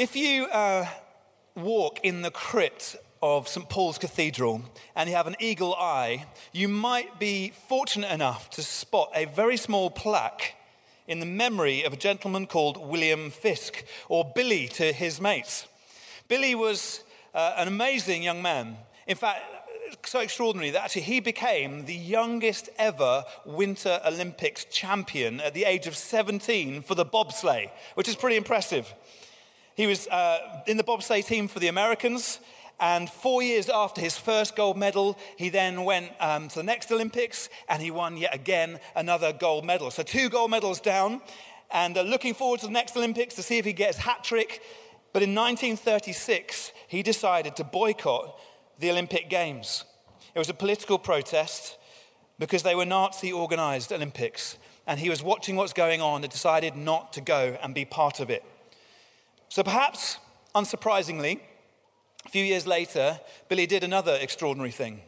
[0.00, 0.86] If you uh,
[1.54, 3.68] walk in the crypt of St.
[3.68, 4.62] Paul's Cathedral
[4.96, 9.58] and you have an eagle eye, you might be fortunate enough to spot a very
[9.58, 10.54] small plaque
[11.06, 15.68] in the memory of a gentleman called William Fiske, or Billy to his mates.
[16.28, 17.04] Billy was
[17.34, 18.78] uh, an amazing young man.
[19.06, 19.42] In fact,
[20.06, 25.86] so extraordinary that actually he became the youngest ever Winter Olympics champion at the age
[25.86, 28.94] of 17 for the bobsleigh, which is pretty impressive.
[29.80, 32.40] He was uh, in the bobsleigh team for the Americans,
[32.80, 36.92] and four years after his first gold medal, he then went um, to the next
[36.92, 39.90] Olympics and he won yet again another gold medal.
[39.90, 41.22] So, two gold medals down,
[41.70, 44.60] and uh, looking forward to the next Olympics to see if he gets hat trick.
[45.14, 48.38] But in 1936, he decided to boycott
[48.80, 49.86] the Olympic Games.
[50.34, 51.78] It was a political protest
[52.38, 56.76] because they were Nazi organized Olympics, and he was watching what's going on and decided
[56.76, 58.44] not to go and be part of it.
[59.50, 60.18] So perhaps,
[60.54, 61.40] unsurprisingly,
[62.24, 63.18] a few years later,
[63.48, 65.00] Billy did another extraordinary thing.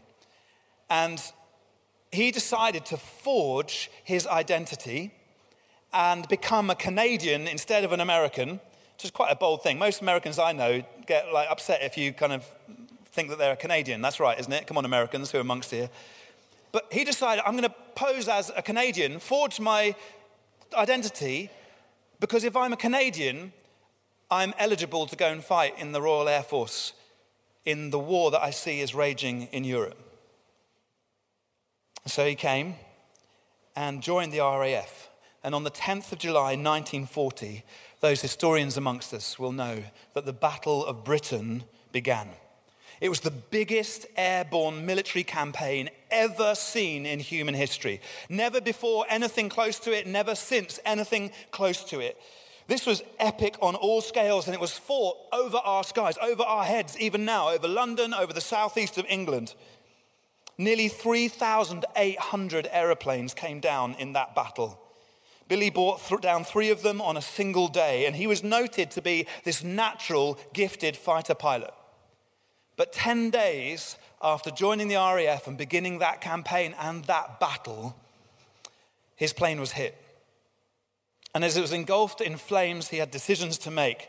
[0.91, 1.23] And
[2.11, 5.15] he decided to forge his identity
[5.93, 8.61] and become a Canadian instead of an American,
[8.95, 9.79] which is quite a bold thing.
[9.79, 12.45] Most Americans I know get like upset if you kind of
[13.13, 14.03] think that they're a Canadian.
[14.03, 14.67] That's right, isn't it?
[14.67, 15.89] Come on, Americans who are amongst here.
[16.73, 19.95] But he decided, I'm going to pose as a Canadian, forge my
[20.75, 21.49] identity,
[22.19, 23.53] because if I'm a Canadian,
[24.33, 26.95] I'm eligible to go and fight in the Royal Air Force
[27.67, 29.99] in the war that I see is raging in Europe.
[32.07, 32.77] So he came
[33.77, 35.11] and joined the RAF.
[35.45, 37.63] And on the 10th of July 1940,
[38.01, 39.83] those historians amongst us will know
[40.15, 42.31] that the Battle of Britain began.
[43.03, 48.01] It was the biggest airborne military campaign ever seen in human history.
[48.31, 52.19] Never before anything close to it, never since anything close to it.
[52.69, 56.65] This was epic on all scales, and it was fought over our skies, over our
[56.65, 59.55] heads, even now, over London, over the southeast of England.
[60.59, 64.79] Nearly 3,800 aeroplanes came down in that battle.
[65.49, 68.91] Billy brought th- down three of them on a single day, and he was noted
[68.93, 71.75] to be this natural, gifted fighter pilot.
[72.77, 77.97] But 10 days after joining the RAF and beginning that campaign and that battle,
[79.17, 80.02] his plane was hit.
[81.35, 84.09] And as it was engulfed in flames, he had decisions to make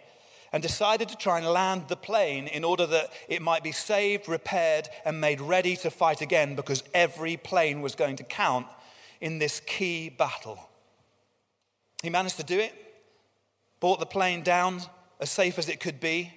[0.52, 4.30] and decided to try and land the plane in order that it might be saved,
[4.30, 8.68] repaired, and made ready to fight again because every plane was going to count
[9.20, 10.70] in this key battle.
[12.04, 12.74] He managed to do it,
[13.80, 14.82] brought the plane down
[15.20, 16.34] as safe as it could be,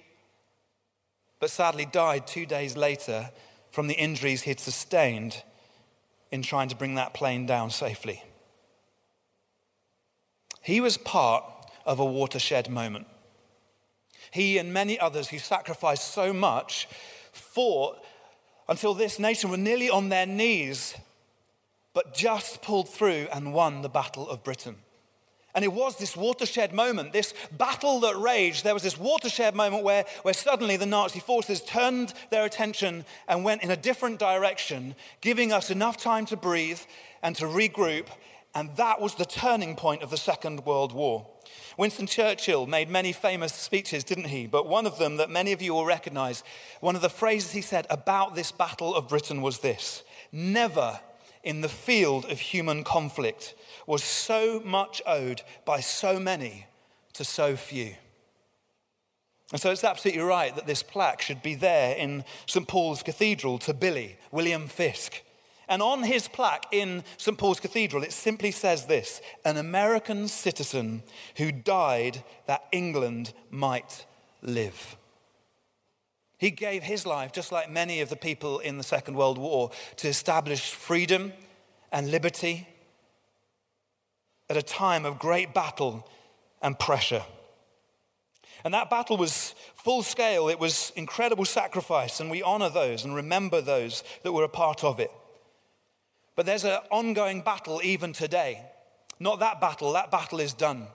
[1.39, 3.29] but sadly died two days later
[3.69, 5.43] from the injuries he'd sustained
[6.31, 8.23] in trying to bring that plane down safely.
[10.67, 11.45] He was part
[11.85, 13.07] of a watershed moment.
[14.31, 16.89] He and many others who sacrificed so much
[17.31, 18.03] fought
[18.67, 20.93] until this nation were nearly on their knees,
[21.93, 24.75] but just pulled through and won the Battle of Britain.
[25.55, 28.65] And it was this watershed moment, this battle that raged.
[28.65, 33.45] There was this watershed moment where, where suddenly the Nazi forces turned their attention and
[33.45, 36.81] went in a different direction, giving us enough time to breathe
[37.23, 38.07] and to regroup
[38.55, 41.27] and that was the turning point of the Second World War.
[41.77, 44.47] Winston Churchill made many famous speeches, didn't he?
[44.47, 46.43] But one of them that many of you will recognize,
[46.81, 50.99] one of the phrases he said about this Battle of Britain was this Never
[51.43, 53.55] in the field of human conflict
[53.85, 56.65] was so much owed by so many
[57.13, 57.95] to so few.
[59.51, 62.67] And so it's absolutely right that this plaque should be there in St.
[62.67, 65.23] Paul's Cathedral to Billy, William Fiske.
[65.69, 67.37] And on his plaque in St.
[67.37, 71.03] Paul's Cathedral, it simply says this an American citizen
[71.37, 74.05] who died that England might
[74.41, 74.95] live.
[76.37, 79.71] He gave his life, just like many of the people in the Second World War,
[79.97, 81.33] to establish freedom
[81.91, 82.67] and liberty
[84.49, 86.07] at a time of great battle
[86.61, 87.23] and pressure.
[88.63, 93.15] And that battle was full scale, it was incredible sacrifice, and we honor those and
[93.15, 95.11] remember those that were a part of it.
[96.37, 98.61] But there's an ongoing battle even today.
[99.19, 100.85] Not that battle, that battle is done.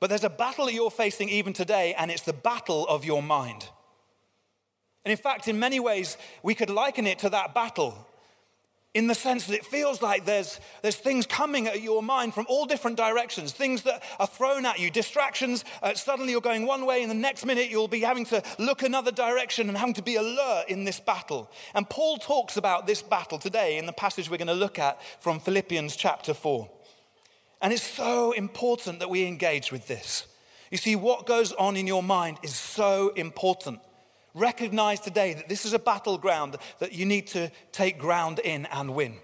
[0.00, 3.22] But there's a battle that you're facing even today, and it's the battle of your
[3.22, 3.68] mind.
[5.04, 8.06] And in fact, in many ways, we could liken it to that battle
[8.96, 12.46] in the sense that it feels like there's, there's things coming at your mind from
[12.48, 15.66] all different directions, things that are thrown at you, distractions.
[15.82, 18.82] Uh, suddenly you're going one way, and the next minute you'll be having to look
[18.82, 21.50] another direction and having to be alert in this battle.
[21.74, 24.98] And Paul talks about this battle today in the passage we're going to look at
[25.20, 26.66] from Philippians chapter 4.
[27.60, 30.26] And it's so important that we engage with this
[30.70, 33.80] You see, what goes on in your mind is so important.
[34.36, 38.94] Recognize today that this is a battleground that you need to take ground in and
[38.94, 39.14] win.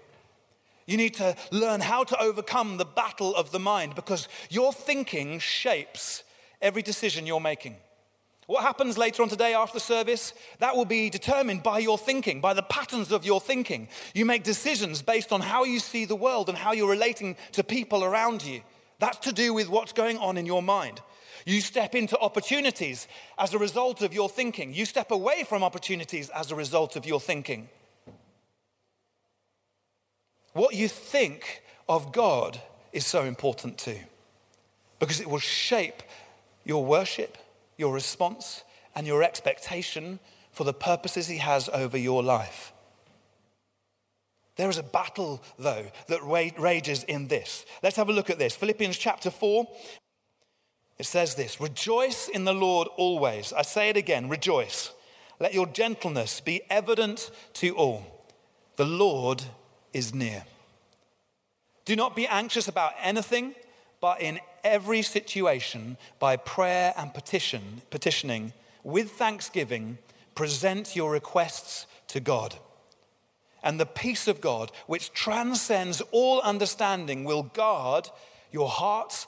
[0.87, 5.37] You need to learn how to overcome the battle of the mind because your thinking
[5.37, 6.23] shapes
[6.63, 7.75] every decision you're making.
[8.47, 12.41] What happens later on today after the service, that will be determined by your thinking,
[12.41, 13.89] by the patterns of your thinking.
[14.15, 17.63] You make decisions based on how you see the world and how you're relating to
[17.63, 18.61] people around you.
[18.97, 21.01] That's to do with what's going on in your mind.
[21.45, 23.07] You step into opportunities
[23.37, 24.73] as a result of your thinking.
[24.73, 27.69] You step away from opportunities as a result of your thinking.
[30.53, 32.61] What you think of God
[32.91, 33.99] is so important too,
[34.99, 36.03] because it will shape
[36.63, 37.37] your worship,
[37.77, 38.63] your response,
[38.95, 40.19] and your expectation
[40.51, 42.71] for the purposes He has over your life.
[44.55, 46.21] There is a battle, though, that
[46.59, 47.65] rages in this.
[47.81, 48.55] Let's have a look at this.
[48.55, 49.67] Philippians chapter 4.
[50.97, 53.53] It says this Rejoice in the Lord always.
[53.53, 54.91] I say it again rejoice.
[55.39, 58.27] Let your gentleness be evident to all.
[58.75, 59.43] The Lord
[59.91, 60.45] is near.
[61.85, 63.55] Do not be anxious about anything,
[63.99, 68.53] but in every situation, by prayer and petition, petitioning,
[68.83, 69.97] with thanksgiving,
[70.35, 72.55] present your requests to God.
[73.61, 78.09] And the peace of God, which transcends all understanding, will guard
[78.51, 79.27] your hearts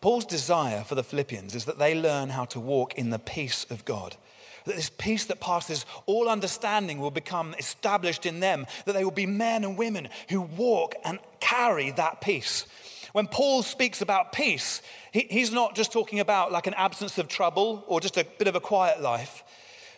[0.00, 3.66] Paul's desire for the Philippians is that they learn how to walk in the peace
[3.68, 4.16] of God.
[4.64, 9.10] That this peace that passes all understanding will become established in them, that they will
[9.10, 12.66] be men and women who walk and carry that peace.
[13.12, 14.82] When Paul speaks about peace,
[15.12, 18.48] he, he's not just talking about like an absence of trouble or just a bit
[18.48, 19.44] of a quiet life.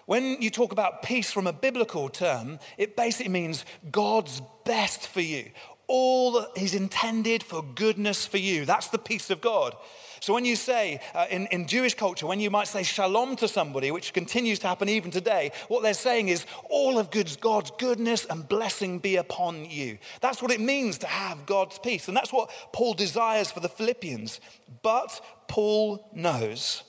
[0.07, 5.21] When you talk about peace from a biblical term, it basically means God's best for
[5.21, 5.51] you,
[5.87, 8.65] all He's intended for goodness for you.
[8.65, 9.75] That's the peace of God.
[10.23, 13.49] So when you say, uh, in, in Jewish culture, when you might say shalom to
[13.49, 18.25] somebody, which continues to happen even today, what they're saying is, all of God's goodness
[18.27, 19.99] and blessing be upon you.
[20.21, 22.07] That's what it means to have God's peace.
[22.07, 24.41] And that's what Paul desires for the Philippians.
[24.83, 26.85] But Paul knows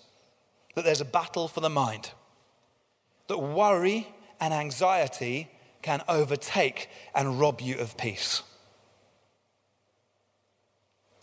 [0.75, 2.11] that there's a battle for the mind,
[3.29, 4.07] that worry
[4.39, 5.49] and anxiety
[5.81, 8.43] can overtake and rob you of peace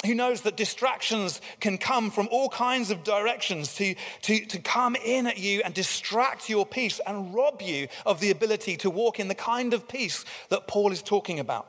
[0.05, 4.97] who knows that distractions can come from all kinds of directions to, to, to come
[4.97, 9.21] in at you and distract your peace and rob you of the ability to walk
[9.21, 11.67] in the kind of peace that Paul is talking about.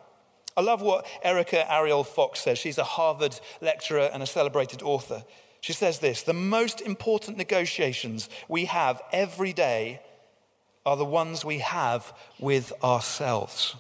[0.56, 2.58] I love what Erica Ariel Fox says.
[2.58, 5.24] She's a Harvard lecturer and a celebrated author.
[5.62, 10.02] She says this The most important negotiations we have every day
[10.86, 13.76] are the ones we have with ourselves.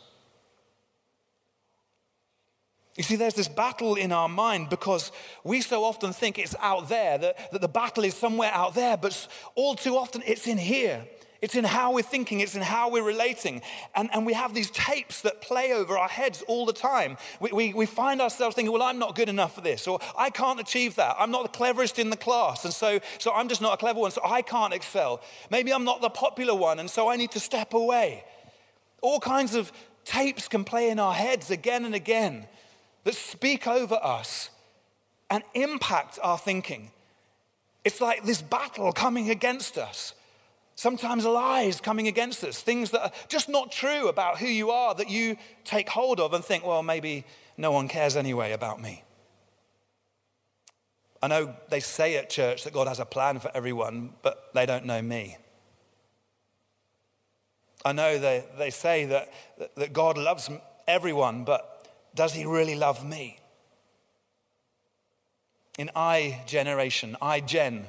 [2.95, 5.11] You see, there's this battle in our mind because
[5.43, 8.97] we so often think it's out there, that, that the battle is somewhere out there,
[8.97, 11.05] but all too often it's in here.
[11.41, 13.63] It's in how we're thinking, it's in how we're relating.
[13.95, 17.17] And, and we have these tapes that play over our heads all the time.
[17.39, 20.29] We, we, we find ourselves thinking, well, I'm not good enough for this, or I
[20.29, 21.15] can't achieve that.
[21.17, 24.01] I'm not the cleverest in the class, and so, so I'm just not a clever
[24.01, 25.21] one, so I can't excel.
[25.49, 28.23] Maybe I'm not the popular one, and so I need to step away.
[29.01, 29.71] All kinds of
[30.05, 32.45] tapes can play in our heads again and again
[33.03, 34.49] that speak over us
[35.29, 36.91] and impact our thinking.
[37.83, 40.13] It's like this battle coming against us.
[40.75, 44.95] Sometimes lies coming against us, things that are just not true about who you are
[44.95, 47.23] that you take hold of and think, well, maybe
[47.57, 49.03] no one cares anyway about me.
[51.21, 54.65] I know they say at church that God has a plan for everyone, but they
[54.65, 55.37] don't know me.
[57.85, 59.31] I know they, they say that,
[59.75, 60.49] that God loves
[60.87, 61.70] everyone, but
[62.15, 63.39] does he really love me?
[65.77, 67.85] In I generation, iGen,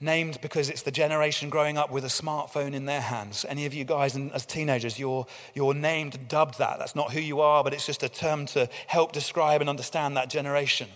[0.00, 3.44] named because it's the generation growing up with a smartphone in their hands.
[3.48, 6.78] Any of you guys as teenagers, you're, you're named, dubbed that.
[6.78, 10.16] That's not who you are, but it's just a term to help describe and understand
[10.16, 10.88] that generation.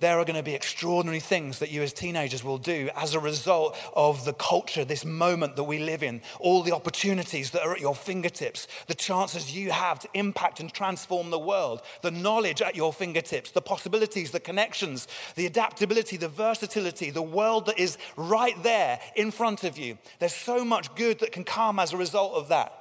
[0.00, 3.20] There are going to be extraordinary things that you as teenagers will do as a
[3.20, 7.72] result of the culture, this moment that we live in, all the opportunities that are
[7.72, 12.62] at your fingertips, the chances you have to impact and transform the world, the knowledge
[12.62, 17.98] at your fingertips, the possibilities, the connections, the adaptability, the versatility, the world that is
[18.16, 19.98] right there in front of you.
[20.20, 22.72] There's so much good that can come as a result of that.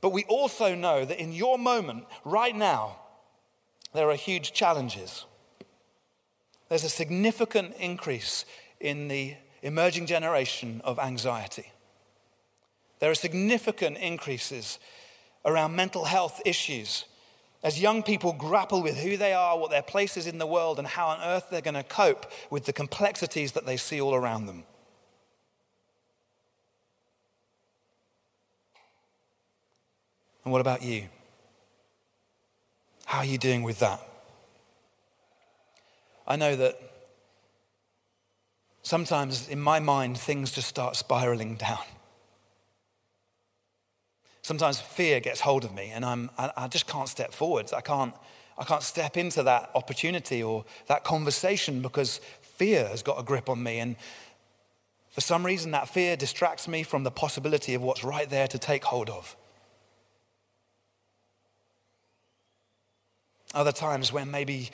[0.00, 3.00] But we also know that in your moment, right now,
[3.92, 5.26] there are huge challenges.
[6.68, 8.44] There's a significant increase
[8.80, 11.72] in the emerging generation of anxiety.
[12.98, 14.78] There are significant increases
[15.44, 17.04] around mental health issues
[17.62, 20.78] as young people grapple with who they are, what their place is in the world,
[20.78, 24.14] and how on earth they're going to cope with the complexities that they see all
[24.14, 24.62] around them.
[30.44, 31.06] And what about you?
[33.04, 34.00] How are you doing with that?
[36.26, 36.80] I know that
[38.82, 41.84] sometimes in my mind things just start spiraling down.
[44.42, 47.72] Sometimes fear gets hold of me and I'm, I, I just can't step forwards.
[47.72, 48.14] I can't,
[48.56, 53.48] I can't step into that opportunity or that conversation because fear has got a grip
[53.48, 53.80] on me.
[53.80, 53.96] And
[55.10, 58.58] for some reason, that fear distracts me from the possibility of what's right there to
[58.58, 59.36] take hold of.
[63.54, 64.70] Other times when maybe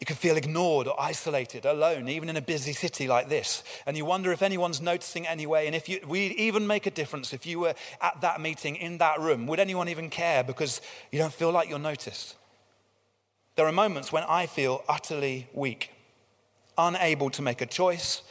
[0.00, 3.62] you can feel ignored or isolated, alone, even in a busy city like this.
[3.86, 5.66] And you wonder if anyone's noticing anyway.
[5.66, 8.98] And if you, we even make a difference, if you were at that meeting in
[8.98, 12.36] that room, would anyone even care because you don't feel like you're noticed?
[13.56, 15.90] There are moments when I feel utterly weak,
[16.76, 18.22] unable to make a choice,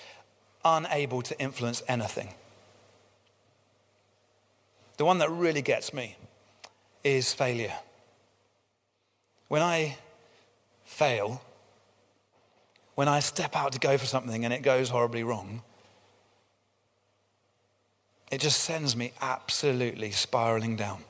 [0.65, 2.33] unable to influence anything.
[4.97, 6.17] The one that really gets me
[7.03, 7.73] is failure.
[9.47, 9.97] When I
[10.83, 11.41] fail,
[12.95, 15.61] when I step out to go for something and it goes horribly wrong,
[18.31, 21.03] it just sends me absolutely spiraling down.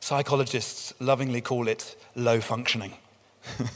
[0.00, 2.94] Psychologists lovingly call it low functioning.
[3.58, 3.68] and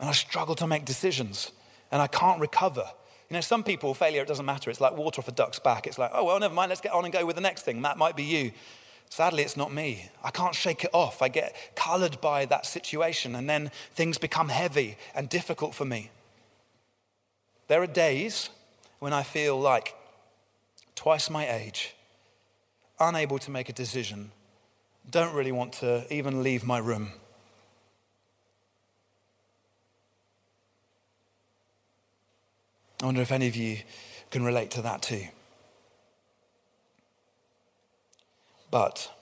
[0.00, 1.52] I struggle to make decisions
[1.90, 2.84] and I can't recover.
[3.30, 4.70] You know, some people, failure, it doesn't matter.
[4.70, 5.86] It's like water off a duck's back.
[5.86, 7.82] It's like, oh, well, never mind, let's get on and go with the next thing.
[7.82, 8.52] That might be you.
[9.14, 10.10] Sadly, it's not me.
[10.24, 11.22] I can't shake it off.
[11.22, 16.10] I get colored by that situation, and then things become heavy and difficult for me.
[17.68, 18.50] There are days
[18.98, 19.94] when I feel like
[20.96, 21.94] twice my age,
[22.98, 24.32] unable to make a decision,
[25.08, 27.12] don't really want to even leave my room.
[33.00, 33.78] I wonder if any of you
[34.32, 35.28] can relate to that too.
[38.74, 39.12] But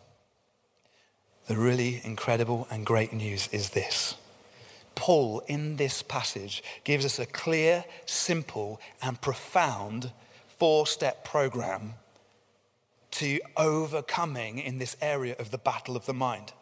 [1.47, 4.15] the really incredible and great news is this.
[4.95, 10.13] Paul, in this passage, gives us a clear, simple, and profound
[10.59, 11.97] four step program
[13.11, 16.55] to overcoming in this area of the battle of the mind.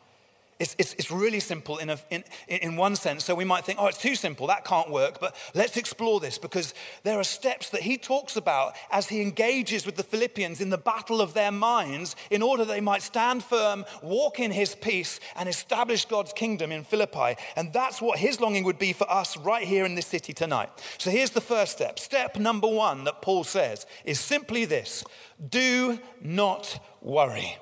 [0.61, 3.25] It's, it's, it's really simple in, a, in, in one sense.
[3.25, 5.19] So we might think, oh, it's too simple, that can't work.
[5.19, 9.87] But let's explore this because there are steps that he talks about as he engages
[9.87, 13.87] with the Philippians in the battle of their minds in order they might stand firm,
[14.03, 17.37] walk in his peace, and establish God's kingdom in Philippi.
[17.57, 20.69] And that's what his longing would be for us right here in this city tonight.
[20.99, 21.99] So here's the first step.
[21.99, 25.05] Step number one that Paul says is simply this
[25.49, 27.57] do not worry.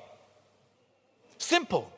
[1.37, 1.89] Simple.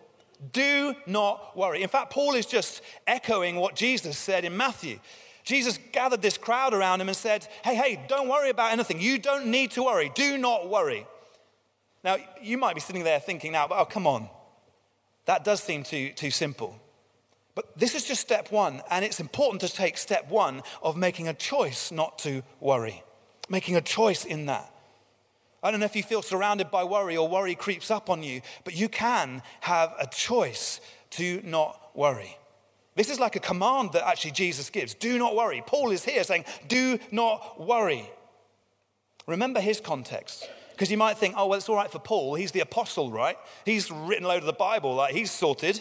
[0.51, 1.83] Do not worry.
[1.83, 5.00] In fact, Paul is just echoing what Jesus said in Matthew.
[5.43, 9.00] Jesus gathered this crowd around him and said, Hey, hey, don't worry about anything.
[9.00, 10.12] You don't need to worry.
[10.15, 11.05] Do not worry.
[12.03, 14.27] Now, you might be sitting there thinking now, oh, come on.
[15.25, 16.79] That does seem too, too simple.
[17.53, 21.27] But this is just step one, and it's important to take step one of making
[21.27, 23.03] a choice not to worry,
[23.50, 24.74] making a choice in that.
[25.63, 28.41] I don't know if you feel surrounded by worry or worry creeps up on you,
[28.63, 32.37] but you can have a choice to not worry.
[32.95, 35.63] This is like a command that actually Jesus gives do not worry.
[35.65, 38.09] Paul is here saying, do not worry.
[39.27, 40.49] Remember his context.
[40.71, 42.33] Because you might think, oh, well, it's all right for Paul.
[42.33, 43.37] He's the apostle, right?
[43.65, 45.79] He's written a load of the Bible, like he's sorted.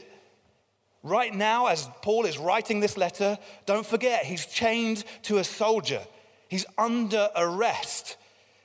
[1.03, 6.03] Right now, as Paul is writing this letter, don't forget, he's chained to a soldier.
[6.49, 8.19] He's under arrest.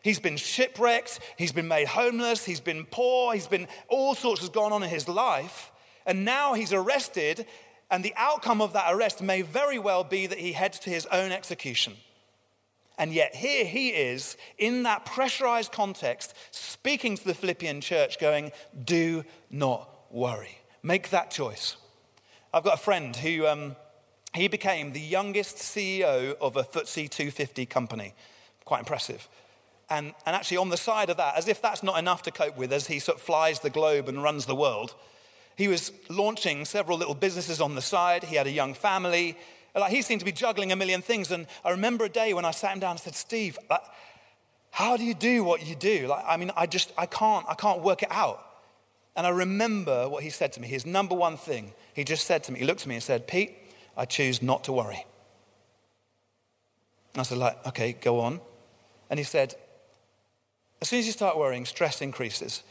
[0.05, 4.51] He's been shipwrecked, he's been made homeless, he's been poor, he's been all sorts has
[4.51, 5.71] gone on in his life.
[6.05, 7.47] And now he's arrested,
[7.89, 11.07] and the outcome of that arrest may very well be that he heads to his
[11.07, 11.93] own execution.
[12.99, 18.51] And yet, here he is in that pressurized context, speaking to the Philippian church, going,
[18.83, 20.59] Do not worry.
[20.83, 21.77] Make that choice.
[22.53, 23.75] I've got a friend who um,
[24.35, 28.13] he became the youngest CEO of a FTSE 250 company.
[28.65, 29.27] Quite impressive.
[29.89, 32.57] And, and actually, on the side of that, as if that's not enough to cope
[32.57, 34.95] with as he sort of flies the globe and runs the world,
[35.55, 38.23] he was launching several little businesses on the side.
[38.25, 39.37] He had a young family.
[39.75, 41.31] Like he seemed to be juggling a million things.
[41.31, 43.81] And I remember a day when I sat him down and said, Steve, like,
[44.71, 46.07] how do you do what you do?
[46.07, 48.43] Like, I mean, I just, I can't, I can't work it out.
[49.15, 50.67] And I remember what he said to me.
[50.67, 53.27] His number one thing, he just said to me, he looked at me and said,
[53.27, 53.55] Pete,
[53.95, 55.05] I choose not to worry.
[57.15, 58.41] I said, like, okay, go on.
[59.09, 59.55] And he said,
[60.85, 62.61] as soon as you start worrying, stress increases.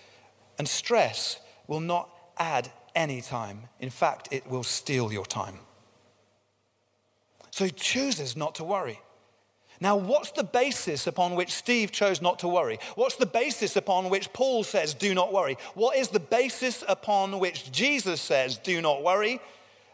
[0.56, 3.62] And stress will not add any time.
[3.80, 5.58] In fact, it will steal your time.
[7.50, 9.00] So he chooses not to worry.
[9.80, 12.78] Now, what's the basis upon which Steve chose not to worry?
[12.94, 15.58] What's the basis upon which Paul says, do not worry?
[15.74, 19.40] What is the basis upon which Jesus says, do not worry?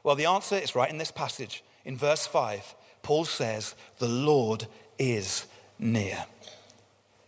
[0.02, 1.64] Well, the answer is right in this passage.
[1.86, 4.66] In verse 5, Paul says, the Lord
[4.98, 5.46] is
[5.78, 6.26] near.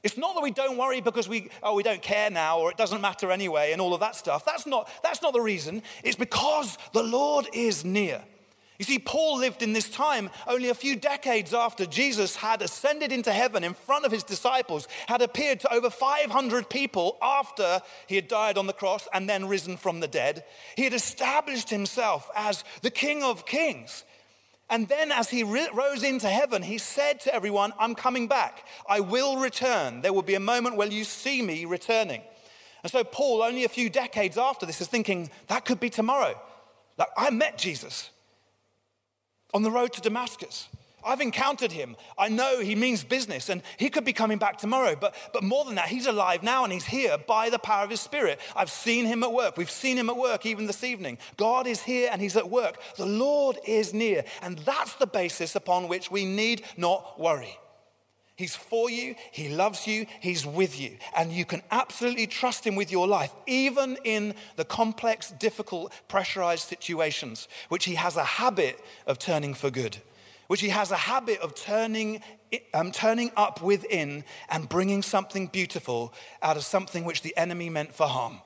[0.03, 2.77] It's not that we don't worry because we, oh, we don't care now or it
[2.77, 4.45] doesn't matter anyway and all of that stuff.
[4.45, 5.83] That's not, that's not the reason.
[6.03, 8.23] It's because the Lord is near.
[8.83, 13.13] You see, Paul lived in this time only a few decades after Jesus had ascended
[13.13, 18.17] into heaven in front of his disciples, had appeared to over 500 people after he
[18.17, 20.43] had died on the cross and then risen from the dead.
[20.77, 24.05] He had established himself as the King of Kings.
[24.73, 28.67] And then, as he rose into heaven, he said to everyone, I'm coming back.
[28.89, 30.01] I will return.
[30.01, 32.23] There will be a moment where you see me returning.
[32.83, 36.41] And so, Paul, only a few decades after this, is thinking, that could be tomorrow.
[36.97, 38.09] Like, I met Jesus
[39.53, 40.71] on the road to Damascus.
[41.05, 41.97] I've encountered him.
[42.17, 44.97] I know he means business and he could be coming back tomorrow.
[44.99, 47.91] But, but more than that, he's alive now and he's here by the power of
[47.91, 48.41] his spirit.
[48.55, 49.57] I've seen him at work.
[49.57, 51.19] We've seen him at work even this evening.
[51.37, 52.79] God is here and he's at work.
[52.97, 54.25] The Lord is near.
[54.43, 57.59] And that's the basis upon which we need not worry.
[58.35, 60.97] He's for you, He loves you, He's with you.
[61.17, 66.67] And you can absolutely trust Him with your life, even in the complex, difficult, pressurized
[66.67, 69.99] situations, which He has a habit of turning for good
[70.53, 72.21] which he has a habit of turning,
[72.75, 77.95] um, turning up within and bringing something beautiful out of something which the enemy meant
[77.95, 78.39] for harm.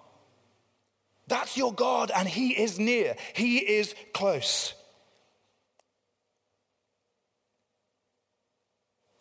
[1.26, 4.74] That's your God, and he is near, he is close.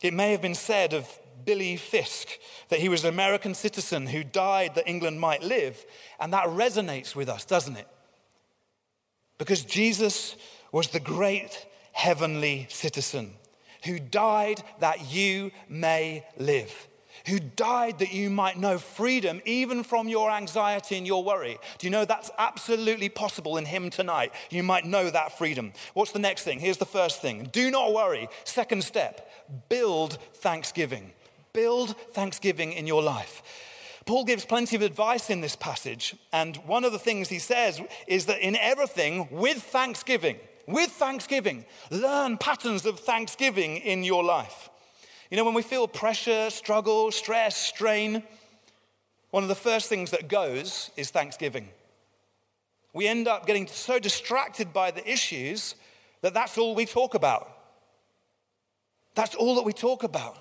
[0.03, 1.09] It may have been said of
[1.43, 5.83] Billy Fiske that he was an American citizen who died that England might live,
[6.19, 7.87] and that resonates with us, doesn't it?
[9.39, 10.35] Because Jesus
[10.71, 13.33] was the great heavenly citizen
[13.85, 16.87] who died that you may live,
[17.27, 21.57] who died that you might know freedom even from your anxiety and your worry.
[21.77, 24.33] Do you know that's absolutely possible in Him tonight?
[24.49, 25.71] You might know that freedom.
[25.93, 26.59] What's the next thing?
[26.59, 28.27] Here's the first thing do not worry.
[28.43, 29.31] Second step
[29.69, 31.13] build thanksgiving.
[31.53, 33.41] Build thanksgiving in your life.
[34.05, 37.81] Paul gives plenty of advice in this passage, and one of the things he says
[38.05, 41.65] is that in everything, with thanksgiving, with thanksgiving.
[41.91, 44.69] Learn patterns of thanksgiving in your life.
[45.29, 48.23] You know, when we feel pressure, struggle, stress, strain,
[49.31, 51.69] one of the first things that goes is thanksgiving.
[52.93, 55.75] We end up getting so distracted by the issues
[56.21, 57.51] that that's all we talk about.
[59.15, 60.37] That's all that we talk about.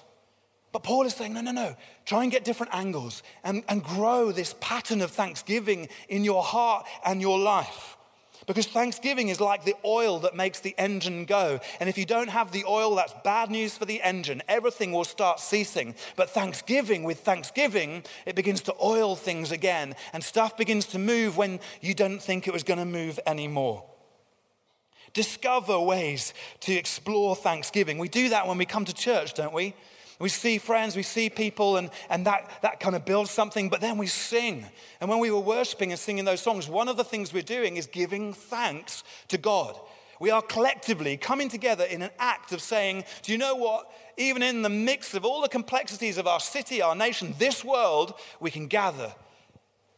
[0.71, 1.77] But Paul is saying, no, no, no.
[2.05, 6.87] Try and get different angles and, and grow this pattern of thanksgiving in your heart
[7.05, 7.97] and your life.
[8.47, 11.61] Because Thanksgiving is like the oil that makes the engine go.
[11.81, 14.43] And if you don't have the oil, that's bad news for the engine.
[14.49, 15.95] Everything will start ceasing.
[16.17, 19.95] But Thanksgiving, with Thanksgiving, it begins to oil things again.
[20.13, 23.85] And stuff begins to move when you don't think it was going to move anymore.
[25.13, 27.99] Discover ways to explore Thanksgiving.
[27.99, 29.75] We do that when we come to church, don't we?
[30.19, 33.81] We see friends, we see people, and, and that, that kind of builds something, but
[33.81, 34.65] then we sing.
[35.01, 37.77] And when we were worshiping and singing those songs, one of the things we're doing
[37.77, 39.77] is giving thanks to God.
[40.21, 43.91] We are collectively coming together in an act of saying, Do you know what?
[44.17, 48.15] Even in the mix of all the complexities of our city, our nation, this world,
[48.39, 49.13] we can gather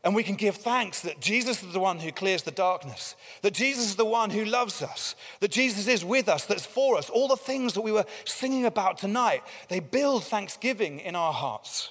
[0.07, 3.53] and we can give thanks that Jesus is the one who clears the darkness, that
[3.53, 7.11] Jesus is the one who loves us, that Jesus is with us, that's for us.
[7.11, 11.90] All the things that we were singing about tonight, they build thanksgiving in our hearts.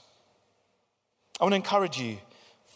[1.42, 2.20] I want to encourage you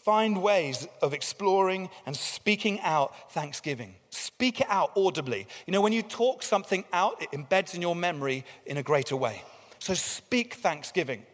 [0.04, 3.94] find ways of exploring and speaking out thanksgiving.
[4.10, 5.46] Speak it out audibly.
[5.66, 9.16] You know, when you talk something out, it embeds in your memory in a greater
[9.16, 9.42] way.
[9.78, 11.24] So speak thanksgiving.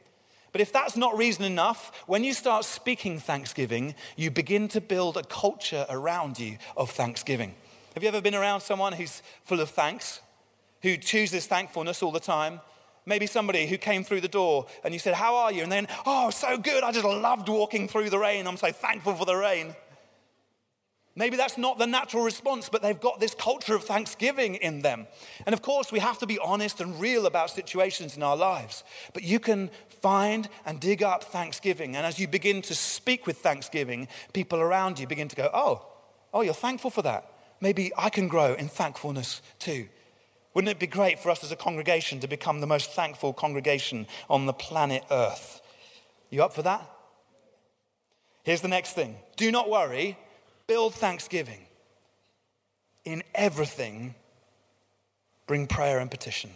[0.57, 5.19] But if that's not reason enough, when you start speaking thanksgiving, you begin to build
[5.19, 7.55] a culture around you of thanksgiving.
[7.93, 10.23] Have you ever been around someone who's full of thanks,
[10.81, 12.63] who chooses thankfulness all the time?
[13.05, 15.63] Maybe somebody who came through the door and you said, How are you?
[15.63, 16.83] And then, Oh, so good.
[16.83, 18.47] I just loved walking through the rain.
[18.47, 19.77] I'm so thankful for the rain.
[21.19, 25.07] Maybe that's not the natural response, but they've got this culture of thanksgiving in them.
[25.47, 28.85] And of course, we have to be honest and real about situations in our lives.
[29.15, 29.71] But you can
[30.03, 31.97] find and dig up thanksgiving.
[31.97, 35.87] And as you begin to speak with thanksgiving, people around you begin to go, Oh,
[36.35, 37.33] oh, you're thankful for that.
[37.63, 39.89] Maybe I can grow in thankfulness too.
[40.53, 44.07] Wouldn't it be great for us as a congregation to become the most thankful congregation
[44.29, 45.63] on the planet Earth?
[46.29, 46.91] You up for that?
[48.43, 50.19] Here's the next thing do not worry
[50.67, 51.61] build thanksgiving.
[53.05, 54.15] In everything,
[55.47, 56.51] bring prayer and petition.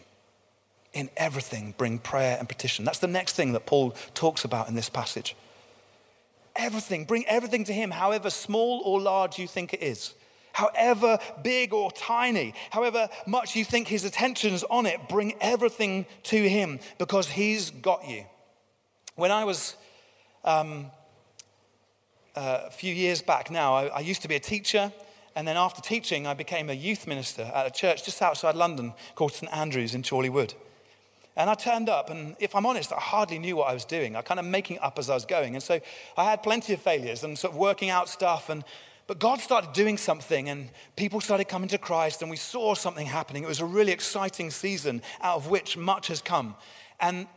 [0.93, 2.85] In everything, bring prayer and petition.
[2.85, 5.37] That's the next thing that Paul talks about in this passage.
[6.57, 10.15] Everything, bring everything to Him, however small or large you think it is.
[10.53, 16.49] However big or tiny, however much you think His attention's on it, bring everything to
[16.49, 18.25] Him because He's got you.
[19.15, 19.77] When I was
[20.45, 20.91] um,
[22.35, 24.93] uh, a few years back now, I, I used to be a teacher.
[25.37, 28.93] And then after teaching, I became a youth minister at a church just outside London
[29.15, 30.55] called St Andrews in Chorleywood.
[31.37, 34.17] And I turned up, and if I'm honest, I hardly knew what I was doing.
[34.17, 35.55] I kind of making up as I was going.
[35.55, 35.81] And so
[36.17, 38.51] I had plenty of failures and sort of working out stuff.
[38.51, 38.65] And,
[39.07, 43.07] but God started doing something, and people started coming to Christ, and we saw something
[43.07, 43.45] happening.
[43.45, 46.57] It was a really exciting season out of which much has come.
[46.99, 47.29] And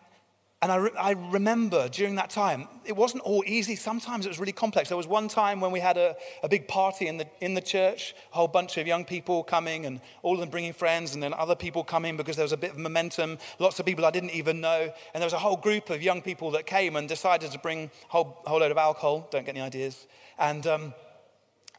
[0.64, 3.76] and I, re- I, remember during that time, it wasn't all easy.
[3.76, 4.88] Sometimes it was really complex.
[4.88, 7.60] There was one time when we had a, a big party in the, in the
[7.60, 11.22] church, a whole bunch of young people coming, and all of them bringing friends, and
[11.22, 13.40] then other people coming because there was a bit of momentum.
[13.60, 14.90] Lots of people I didn't even know.
[15.14, 17.84] And there was a whole group of young people that came and decided to bring
[17.84, 19.28] a whole, whole load of alcohol.
[19.32, 20.08] Don't get any ideas.
[20.40, 20.94] And, um,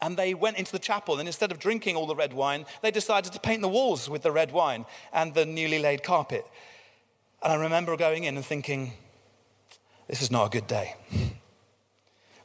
[0.03, 2.91] and they went into the chapel, and instead of drinking all the red wine, they
[2.91, 6.45] decided to paint the walls with the red wine and the newly laid carpet.
[7.45, 8.95] And I remember going in and thinking,
[10.09, 10.95] this is not a good day.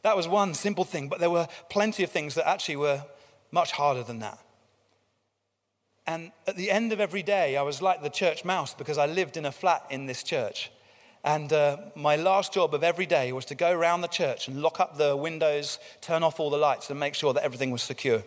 [0.01, 3.03] That was one simple thing, but there were plenty of things that actually were
[3.51, 4.39] much harder than that.
[6.05, 9.05] And at the end of every day, I was like the church mouse because I
[9.05, 10.71] lived in a flat in this church.
[11.23, 14.62] And uh, my last job of every day was to go around the church and
[14.62, 17.83] lock up the windows, turn off all the lights, and make sure that everything was
[17.83, 18.23] secure.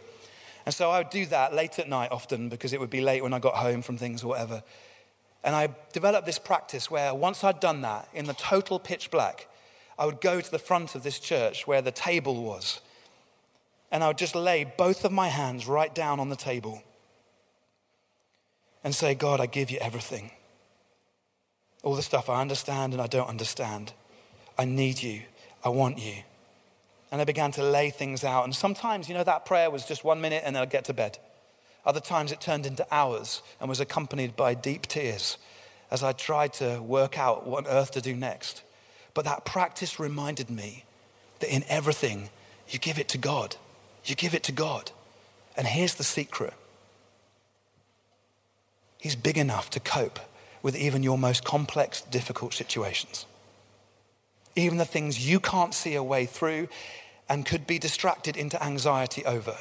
[0.64, 3.22] And so I would do that late at night often because it would be late
[3.22, 4.62] when I got home from things or whatever.
[5.44, 9.48] And I developed this practice where once I'd done that, in the total pitch black,
[9.98, 12.80] I would go to the front of this church where the table was.
[13.90, 16.82] And I would just lay both of my hands right down on the table
[18.84, 20.30] and say, God, I give you everything.
[21.82, 23.92] All the stuff I understand and I don't understand.
[24.56, 25.22] I need you.
[25.64, 26.14] I want you.
[27.10, 28.44] And I began to lay things out.
[28.44, 30.94] And sometimes, you know, that prayer was just one minute and then I'd get to
[30.94, 31.18] bed.
[31.84, 35.38] Other times it turned into hours and was accompanied by deep tears
[35.90, 38.62] as I tried to work out what on earth to do next.
[39.14, 40.84] But that practice reminded me
[41.40, 42.30] that in everything,
[42.68, 43.56] you give it to God.
[44.04, 44.92] You give it to God.
[45.56, 46.54] And here's the secret
[48.98, 50.20] He's big enough to cope
[50.62, 53.26] with even your most complex, difficult situations.
[54.54, 56.68] Even the things you can't see a way through
[57.28, 59.56] and could be distracted into anxiety over.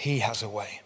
[0.00, 0.80] He has a way.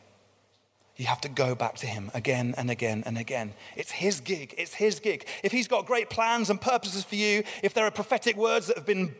[0.96, 3.54] You have to go back to him again and again and again.
[3.76, 4.56] It's his gig.
[4.58, 5.28] It's his gig.
[5.44, 8.76] If he's got great plans and purposes for you, if there are prophetic words that
[8.76, 9.14] have been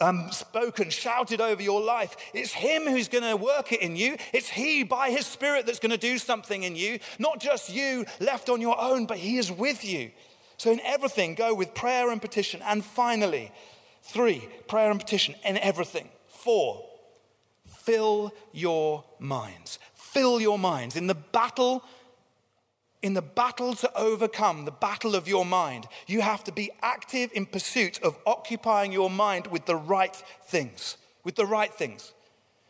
[0.00, 4.16] um, spoken, shouted over your life, it's him who's going to work it in you.
[4.32, 6.98] It's he, by his spirit, that's going to do something in you.
[7.20, 10.10] Not just you left on your own, but he is with you.
[10.56, 12.62] So, in everything, go with prayer and petition.
[12.64, 13.52] And finally,
[14.02, 16.08] three, prayer and petition in everything.
[16.26, 16.89] Four,
[17.82, 19.78] fill your minds.
[19.94, 20.96] Fill your minds.
[20.96, 21.82] In the battle,
[23.02, 27.30] in the battle to overcome the battle of your mind, you have to be active
[27.32, 30.14] in pursuit of occupying your mind with the right
[30.44, 30.96] things.
[31.24, 32.12] With the right things.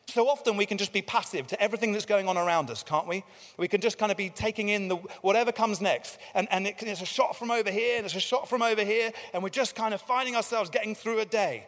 [0.07, 3.07] So often we can just be passive to everything that's going on around us, can't
[3.07, 3.23] we?
[3.57, 6.19] We can just kind of be taking in the, whatever comes next.
[6.35, 8.83] And, and it, it's a shot from over here, and it's a shot from over
[8.83, 11.67] here, and we're just kind of finding ourselves getting through a day.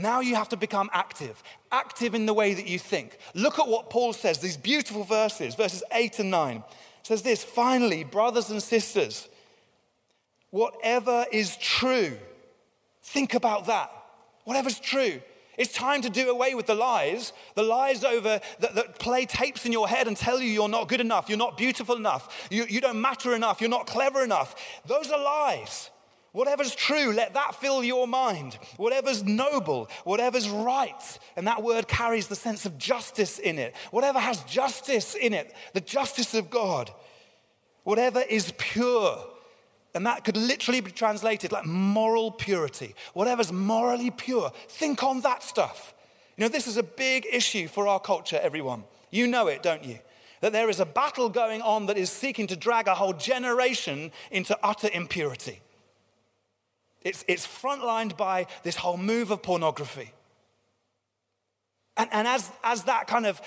[0.00, 3.18] Now you have to become active, active in the way that you think.
[3.34, 6.56] Look at what Paul says, these beautiful verses, verses 8 and 9.
[6.56, 6.64] It
[7.02, 9.28] says this finally, brothers and sisters,
[10.50, 12.16] whatever is true,
[13.02, 13.92] think about that.
[14.44, 15.20] Whatever's true.
[15.58, 19.66] It's time to do away with the lies, the lies over that, that, play tapes
[19.66, 22.64] in your head and tell you you're not good enough, you're not beautiful enough, you,
[22.70, 24.80] you don't matter enough, you're not clever enough.
[24.86, 25.90] Those are lies.
[26.32, 28.56] Whatever's true, let that fill your mind.
[28.76, 31.18] Whatever's noble, whatever's right.
[31.36, 33.74] And that word carries the sense of justice in it.
[33.90, 36.92] Whatever has justice in it, the justice of God.
[37.82, 39.18] Whatever is pure.
[39.92, 42.94] And that could literally be translated like moral purity.
[43.12, 45.94] Whatever's morally pure, think on that stuff.
[46.36, 48.84] You know, this is a big issue for our culture, everyone.
[49.10, 49.98] You know it, don't you?
[50.42, 54.12] That there is a battle going on that is seeking to drag a whole generation
[54.30, 55.60] into utter impurity.
[57.02, 60.12] It's, it's frontlined by this whole move of pornography.
[61.96, 63.40] And, and as, as that kind of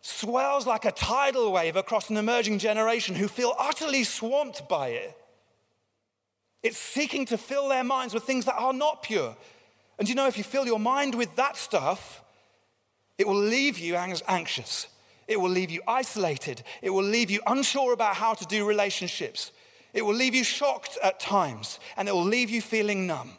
[0.00, 5.16] swells like a tidal wave across an emerging generation who feel utterly swamped by it,
[6.62, 9.36] it's seeking to fill their minds with things that are not pure.
[9.98, 12.22] And you know, if you fill your mind with that stuff,
[13.18, 14.88] it will leave you anxious.
[15.28, 16.62] It will leave you isolated.
[16.82, 19.52] It will leave you unsure about how to do relationships.
[19.96, 23.30] It will leave you shocked at times and it will leave you feeling numb.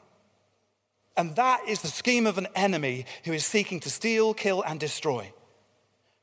[1.15, 4.79] And that is the scheme of an enemy who is seeking to steal, kill, and
[4.79, 5.31] destroy.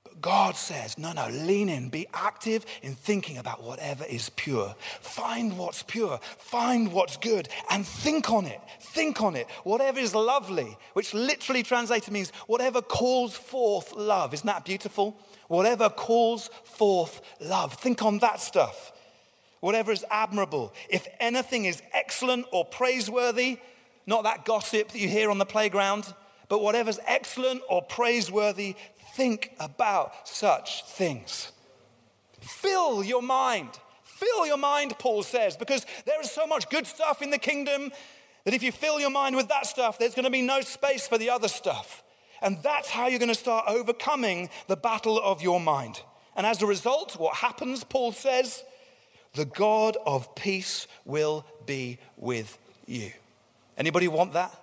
[0.02, 4.74] But God says, no, no, lean in, be active in thinking about whatever is pure.
[5.00, 8.60] Find what's pure, find what's good, and think on it.
[8.80, 9.46] Think on it.
[9.62, 14.34] Whatever is lovely, which literally translated means whatever calls forth love.
[14.34, 15.16] Isn't that beautiful?
[15.46, 17.74] Whatever calls forth love.
[17.74, 18.90] Think on that stuff
[19.64, 23.58] whatever is admirable, if anything is excellent or praiseworthy,
[24.06, 26.12] not that gossip that you hear on the playground,
[26.50, 28.76] but whatever's excellent or praiseworthy,
[29.14, 31.50] think about such things.
[32.42, 33.70] Fill your mind.
[34.02, 37.90] Fill your mind, Paul says, because there is so much good stuff in the kingdom
[38.44, 41.08] that if you fill your mind with that stuff, there's going to be no space
[41.08, 42.02] for the other stuff.
[42.42, 46.02] And that's how you're going to start overcoming the battle of your mind.
[46.36, 48.62] And as a result, what happens, Paul says,
[49.34, 53.12] the God of peace will be with you.
[53.76, 54.54] Anybody want that?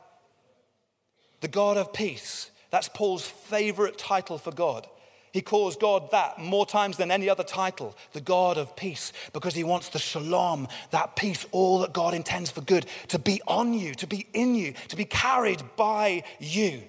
[1.41, 2.51] The God of peace.
[2.69, 4.87] That's Paul's favorite title for God.
[5.33, 9.55] He calls God that more times than any other title, the God of peace, because
[9.55, 13.73] he wants the shalom, that peace, all that God intends for good, to be on
[13.73, 16.83] you, to be in you, to be carried by you.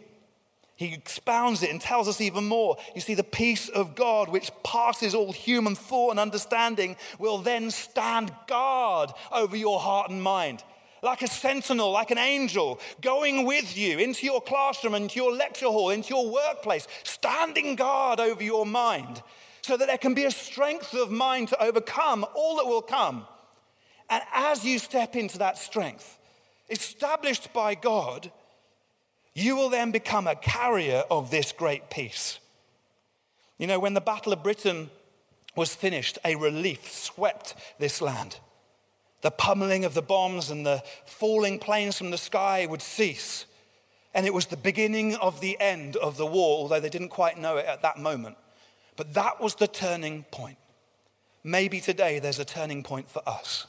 [0.76, 2.76] He expounds it and tells us even more.
[2.94, 7.70] You see, the peace of God, which passes all human thought and understanding, will then
[7.70, 10.64] stand guard over your heart and mind.
[11.02, 15.66] Like a sentinel, like an angel, going with you into your classroom, into your lecture
[15.66, 19.22] hall, into your workplace, standing guard over your mind,
[19.62, 23.26] so that there can be a strength of mind to overcome all that will come.
[24.08, 26.18] And as you step into that strength,
[26.70, 28.30] established by God,
[29.35, 32.38] you will then become a carrier of this great peace.
[33.59, 34.90] You know, when the Battle of Britain
[35.57, 38.38] was finished, a relief swept this land.
[39.23, 43.47] The pummeling of the bombs and the falling planes from the sky would cease.
[44.14, 47.38] And it was the beginning of the end of the war, although they didn't quite
[47.38, 48.37] know it at that moment.
[48.97, 50.59] But that was the turning point.
[51.45, 53.66] Maybe today there's a turning point for us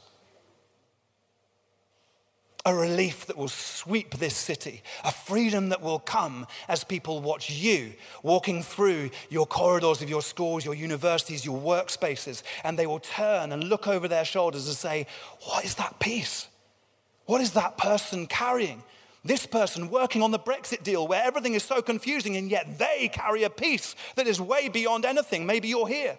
[2.66, 7.50] a relief that will sweep this city, a freedom that will come as people watch
[7.50, 13.00] you walking through your corridors of your schools, your universities, your workspaces, and they will
[13.00, 15.06] turn and look over their shoulders and say,
[15.42, 16.48] What is that peace?
[17.26, 18.84] What is that person carrying?
[19.26, 23.10] This person working on the Brexit deal where everything is so confusing and yet they
[23.12, 25.46] carry a peace that is way beyond anything.
[25.46, 26.18] Maybe you're here.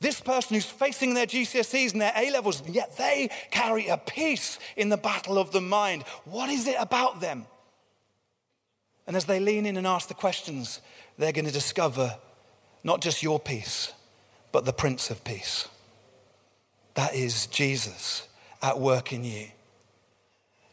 [0.00, 4.58] This person who's facing their GCSEs and their A levels, yet they carry a peace
[4.76, 6.02] in the battle of the mind.
[6.24, 7.46] What is it about them?
[9.06, 10.80] And as they lean in and ask the questions,
[11.18, 12.16] they're going to discover
[12.82, 13.92] not just your peace,
[14.52, 15.68] but the Prince of Peace.
[16.94, 18.28] That is Jesus
[18.62, 19.48] at work in you.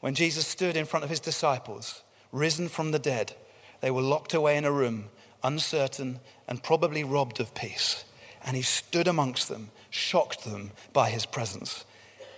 [0.01, 3.33] When Jesus stood in front of his disciples, risen from the dead,
[3.81, 5.05] they were locked away in a room,
[5.43, 8.03] uncertain and probably robbed of peace.
[8.45, 11.85] And he stood amongst them, shocked them by his presence.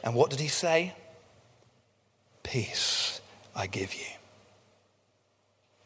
[0.04, 0.94] And what did he say?
[2.44, 3.22] Peace
[3.56, 4.06] I give you.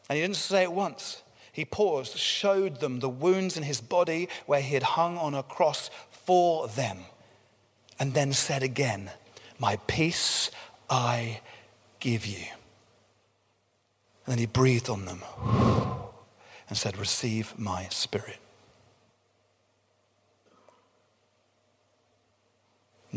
[0.08, 1.22] And he didn't say it once.
[1.52, 5.42] He paused, showed them the wounds in his body where he had hung on a
[5.42, 6.98] cross for them,
[7.98, 9.10] and then said again,
[9.58, 10.50] My peace
[10.88, 11.40] I
[12.00, 12.44] give you.
[14.24, 15.22] And then he breathed on them
[16.68, 18.38] and said, Receive my spirit.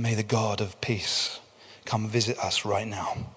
[0.02, 1.40] May the God of peace
[1.86, 3.36] come visit us right now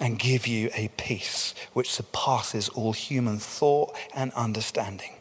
[0.00, 5.12] and give you a peace which surpasses all human thought and understanding.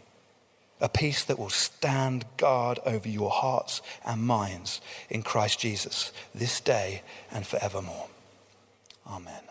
[0.79, 6.59] a peace that will stand guard over your hearts and minds in Christ Jesus this
[6.59, 8.07] day and forevermore.
[9.07, 9.41] Amen.